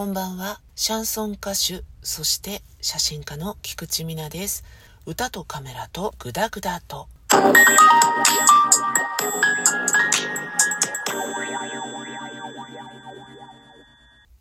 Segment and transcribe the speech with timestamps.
[0.00, 0.60] こんばんは。
[0.76, 4.64] シャンソン歌手、そして写真家の菊池美奈です。
[5.04, 7.06] 歌とカメラとグダグダと。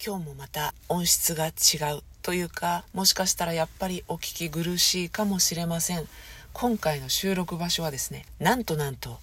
[0.01, 1.51] 今日もまた音質が違
[1.97, 6.07] うというか、もしかしたらやっぱりお聞き苦しいかもしれません。
[6.53, 9.19] 今回の収録場所はですね、なんとなんと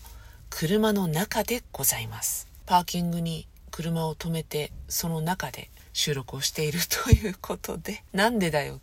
[0.50, 2.46] 車の中でございます。
[2.66, 8.80] パーキングに車を止めてその中で収録をしているということで、 なんでだよっ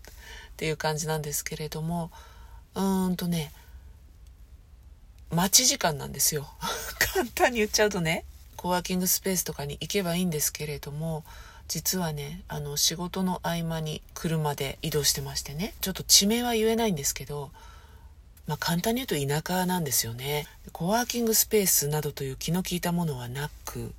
[0.57, 2.11] ていう感じなんですけれども、
[2.73, 3.53] うーんとね、
[5.29, 6.51] 待ち時間なんですよ。
[6.97, 8.25] 簡単に言っちゃうとね、
[8.57, 11.23] コワーキングスペースとかに行けばいいんですけれども、
[11.67, 17.51] 実はね、あの仕事の合間に車で移動してましてね、ちょっと地名は言えないんですけど、
[18.47, 20.47] まあ簡単に言うと田舎なんですよね。
[20.71, 23.93] コワーキングスペースなどという気の利いたものはなく、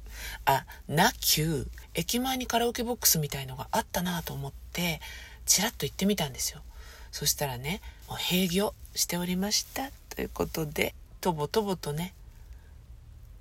[0.46, 5.00] あ、なきゅう、駅前にカラオケボックスみたいのがあったなと思って、
[5.46, 6.60] ちらっと行ってみたんですよ。
[7.12, 12.12] そしたらね、もう閉業しておりましたということで、とぼとぼとね、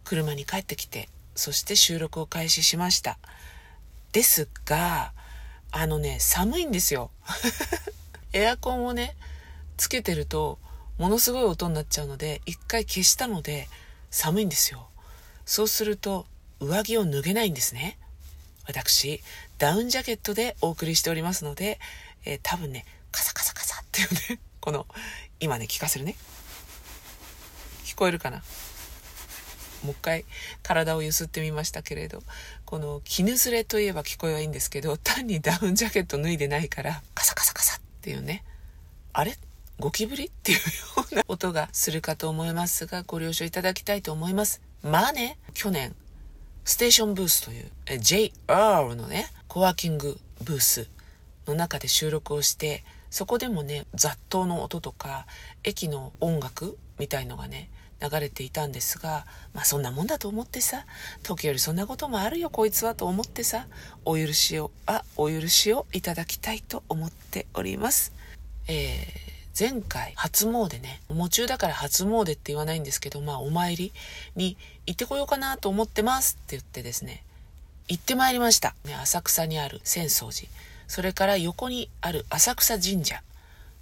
[0.04, 3.18] 車に帰ってきて、そして収録を開始しました。
[4.12, 5.14] ですが、
[5.72, 7.10] あのね、寒いんですよ。
[8.32, 9.16] エアコンをね、
[9.78, 10.60] つけてると、
[11.00, 13.68] ものすごい音になっちゃうので、一回消したので、
[14.12, 14.88] 寒いんですよ。
[15.46, 16.28] そうすると、
[16.60, 17.98] 上着を脱げないんですね。
[18.66, 19.22] 私、
[19.58, 21.80] ダウンジャケットでお送りしておりますので、
[22.26, 24.88] えー、多分ね、カサカサカサっていうね、 この、
[25.40, 26.16] 今ね、聞かせるね。
[27.86, 28.44] 聞こえるかな？
[29.84, 30.26] もう一回
[30.64, 32.24] 体をゆすってみましたけれど、
[32.64, 38.44] この絹ずれといえば聞こえはいいんですけど、単にダウンジャケット脱いでないから、カサカサカサっていうね、
[39.12, 39.38] あれ？
[39.80, 40.64] ゴキブリっていうよ
[41.12, 44.62] うな音がするかと思いますが、ご了承いただきたいと思います。
[44.82, 45.96] まあね、去年、
[46.66, 50.90] ステーションブースという JR のね、コワーキングブース
[51.46, 55.26] の中で収録をして、そこでもね、雑踏の音とか、
[55.64, 57.70] 駅の音楽みたいのがね、
[58.02, 60.86] 流れていたんですが、まあそんなもんだと思ってさ、
[61.22, 63.68] 時よりそんなこともあるよこいつはと思ってさ、
[64.06, 68.14] お許しを、あ、お許しをいただきたいと思っております。
[68.68, 73.94] えー前回初詣ね、夢中だから初詣って言わないんですけど、まあお参り
[74.36, 77.24] に行ってこようかなと思ってますって言ってですね、
[77.88, 78.76] 行ってまいりました。
[78.86, 80.50] ね、浅草にある浅草寺、
[80.88, 83.22] それから横にある浅草神社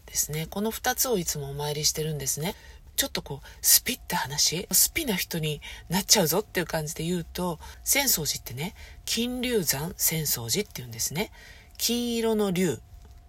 [0.08, 0.48] ですね。
[0.50, 2.56] この2つをいつもお参りしてるんですね。
[2.98, 4.68] ちょっとこう、スピって話？
[4.74, 11.32] スピな人になっちゃうぞっていう感じで言うと、浅草寺ってね、金龍山浅草寺って言うんですね。
[11.78, 12.82] 金色の龍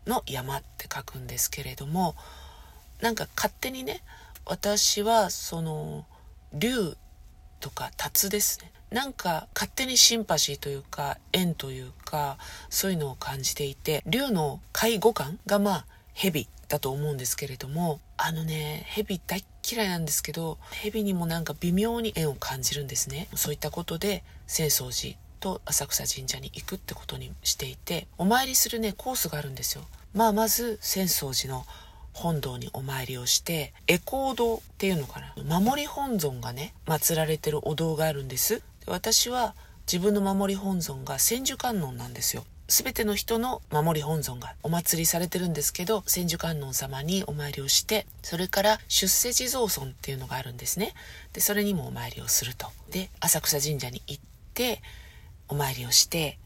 [0.07, 2.15] の山って書くんですけれども
[3.01, 4.03] なんか勝手にね
[4.45, 6.05] 私はその
[6.53, 6.97] 竜
[7.61, 8.73] とか達ですね。
[8.91, 12.37] なんか勝手にシンパシーというか縁というか
[12.69, 23.29] そういうのを感じていて竜の介護感がまあ蛇だと思うんですけれどもあのね蛇大嫌いなんですけど蛇にもなんか微妙に縁を感じるんですね。
[23.35, 29.85] そういったことで浅草寺と浅草神社に行くってことにしていてお参りするねコースがあるんですよ。
[30.15, 31.67] まあまず浅草寺の
[32.13, 35.61] 本堂にお参りをして恵光堂っていうのかな。
[35.61, 38.63] 守り本尊がね祀られてるお堂があるんです。
[38.87, 39.55] 私は
[39.91, 42.45] 自分の守り本尊が千手観音なんですよ。
[42.69, 50.95] 全ての人の守り本尊がお祭りされてるんですけど千手観音様にお参りをしてそれから出世地蔵尊っていうのがあるんですね。
[51.33, 52.69] でそれにもお参りをすると。
[52.91, 54.23] で浅草神社に行っ
[54.55, 54.81] て
[55.53, 56.39] お参りをして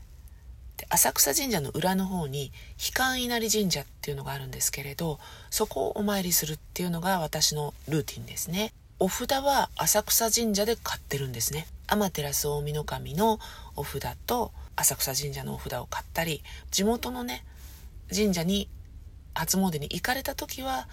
[0.76, 2.50] で浅草神社の裏の方に
[2.96, 8.72] 氷稲荷神社っていうのがあるんですけれどそこをお参りするっていうのが私のルーティンですね。
[8.98, 11.66] お札は浅草神社で買ってるんですね。
[11.86, 12.22] 天照
[12.62, 13.38] 大神の
[13.76, 17.44] お札と浅草神社のお札を買ったり地元のね
[18.14, 18.68] 神社に
[19.34, 20.88] 初詣に行かれた時は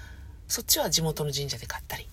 [0.48, 2.08] そっちは地元の神社で買ったり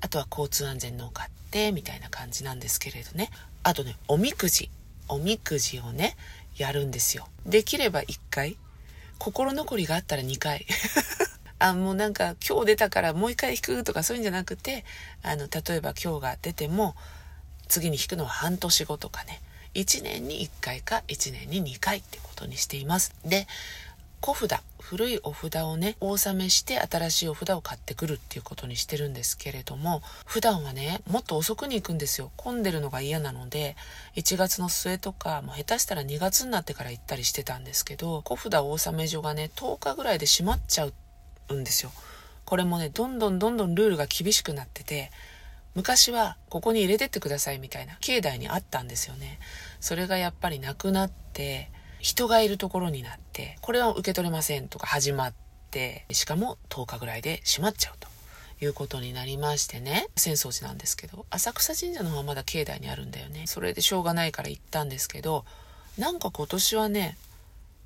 [0.00, 3.30] あとは交通安全のを買ってみたいな感じなんですけれどね。
[3.62, 4.70] あとねおみくじ。
[5.12, 6.16] おみくじをね、
[6.56, 7.28] やるんですよ。
[7.46, 8.56] できれば1回。
[9.18, 10.66] 心残りがあったら2回。
[11.58, 14.84] あ、もうなんか今日出たからもう一回引くとかそういうんじゃなくて、
[15.22, 16.96] あの、例えば今日が出ても、
[17.68, 19.40] 次に引くのは半年後とかね。
[19.74, 23.14] 1年に1回か1年に2回ってことにしています。
[23.24, 23.46] で、
[24.22, 32.30] 小札、古いお札をね、納めして新しいお札を買ってくるっていうことにしてるんですけれども、普段はね、もっと遅くに行くんですよ。
[32.36, 33.74] 混んでるのが嫌なので、
[34.14, 40.86] 1月の末とか、もう下手したら2月になってから行ったりしてたんですけど、小札納め所がね、10日ぐらいで閉まっちゃ
[41.48, 41.90] うんですよ。
[42.44, 45.10] これもね、どんどんどんどんルールが厳しくなってて、
[45.74, 49.40] 昔はここに入れてってくださいみたいな境内にあったんですよね。
[49.80, 51.72] それがやっぱりなくなって、
[52.02, 55.34] 人がいるところになって、これは受け取れませんとか始まっ
[55.70, 58.12] て、しかも10日ぐらいで閉まっちゃうと。
[58.64, 63.48] いうことになりましてね、浅草寺なんですけど、浅草神社の方はまだ境内にあるんだよね。
[63.48, 65.44] それでしょうがないから行ったんですけど、
[65.98, 67.16] なんか今年はね、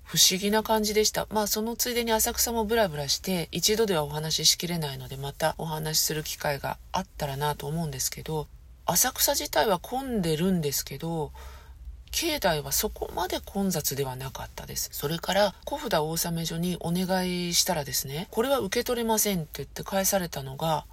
[0.07, 1.27] 不思議な感じでした。
[1.31, 8.47] まあそのついでに浅草もブラブラして一度ではお話ししきれないのでまたお話しする機会があったらなと思うんですけど
[8.85, 11.33] 浅草自体は混んでるんですけど
[12.17, 14.89] 境内はそこまで混雑ではなかったです。
[14.91, 20.87] それから小札大納所にお願いしたらですね、これは受け取れませんって言って返されたのが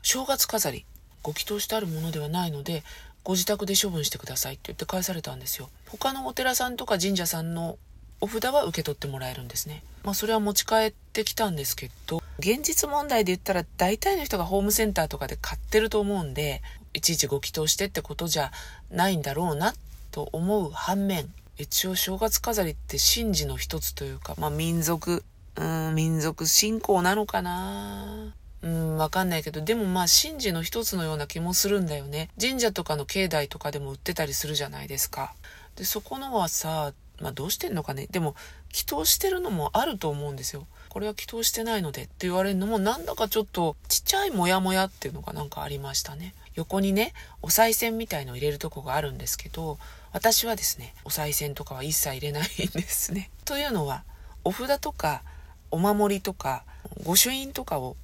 [0.00, 0.86] 正月飾り。
[1.22, 2.82] ご祈祷してあるものではないので
[3.24, 5.68] ご自宅で処分してくださいって言って返されたんですよ。
[5.86, 7.76] 他のお寺さんとか神社さんの
[8.22, 9.82] お札は受け取ってもらえるんですね。
[10.02, 16.62] まあそれは持ち帰ってきたんですけど、現実問題で言ったら大体の人がホームセンターとかで買ってると思うんで、
[16.94, 18.52] いちいちご祈祷してってことじゃ
[18.90, 19.74] ないんだろうな
[20.16, 25.22] と思う反面、一応正月飾りって神事の一つというか、まあ民族、
[25.56, 28.32] うん、民族信仰なのかな
[28.62, 32.30] うん、わかんないけど、でもまあ神事の一つのような気もするんだよね。
[32.40, 35.34] 神社とかの境内とかでも売ってたりするじゃないですか。
[35.76, 38.06] で、そこのはさ、まあどうしてんのかね。
[38.10, 38.34] でも、
[38.72, 40.66] 祈祷してるのもあると思うんですよ。
[40.88, 46.34] これは祈祷してないのでって言われるのもなんだかちょっとちっちゃいモヤモヤっていうのがなんかありましたね。
[46.56, 47.12] 横にね、
[47.42, 49.78] お賽銭みたいのを入れるとこがあるんですけど、
[50.12, 53.30] 私はですね、お賽銭とかは一切入れないんですね。
[53.44, 54.04] というのは、
[54.42, 55.22] お札とか
[55.70, 56.64] お守りとか
[57.04, 57.96] 御朱印とかを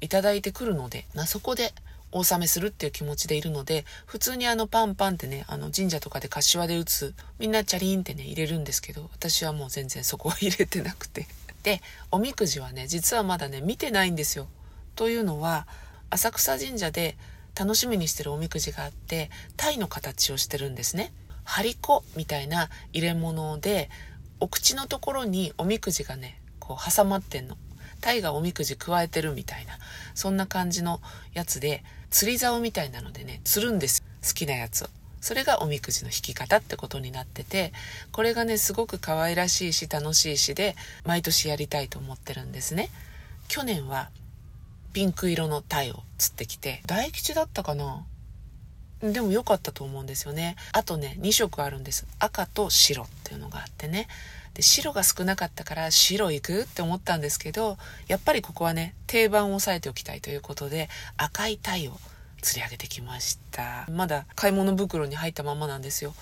[0.00, 1.74] いただいてくるので、ま、そこで
[2.10, 11.26] お納めするっていう気持ちでいるので、普通にあのパンパンってね、あの神社とかで柏で打つ、みんなチャリーンってね、入れるんですけど、私はもう全然そこは入れてなくて。
[11.64, 14.46] で、おみくじはね、実はまだね、見てないんですよ。
[14.94, 15.66] というのは、
[16.10, 17.16] 浅草神社で
[17.54, 21.12] 楽しみにしてるおみくじがあって、鯛の形をしてるんですね。
[21.44, 23.90] 張り子みたいな入れ物で、
[24.40, 27.56] お口のところにおみくじがね、こう挟まってんの。
[28.00, 29.78] タイがおみくじ加えてるみたいな、
[30.14, 31.00] そんな感じの
[31.32, 34.02] やつで、釣り竿みたいなのでね、釣るんです。
[34.26, 34.88] 好きなやつを。
[35.20, 37.72] それがおみくじの引き方ってことになってて、
[38.12, 42.90] これがね、すごく可愛らしいし楽しいしで、毎年やりたいと思ってるんですね。
[43.48, 44.10] 去年は、
[44.94, 48.06] ピンク色のタイを釣ってきて、大吉だったかな？
[49.02, 50.56] でも良かったと思うんですよね。
[50.72, 52.06] あとね、2色あるんです。
[52.18, 54.08] 赤と白っていうのがあってね。
[54.54, 57.76] で白が少なかったから白いくって思ったんですけど
[58.06, 61.98] やっぱりここはね定番を押さえておきたいということで赤い鯛を
[62.40, 66.14] 釣り上げてきましたまだ買い物袋に入ったままなんですよ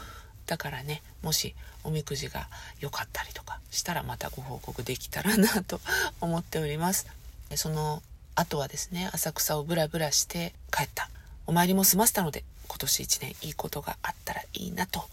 [0.47, 1.55] だからねもし
[1.85, 2.49] おみくじが
[2.81, 5.79] 良かったりとかしたらまたご報告できたらなと
[6.23, 7.07] 思っております
[7.55, 8.03] その
[8.35, 11.11] あとはですね浅草をブラブラして帰った。
[11.47, 15.05] お参りも済ませたので今年一年いいことがあったらいいなと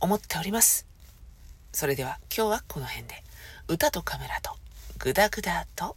[0.00, 0.86] 思っております。
[1.72, 3.22] それでは今日はこの辺で。
[3.68, 4.52] 歌とカメラと
[4.98, 5.94] グダグダと。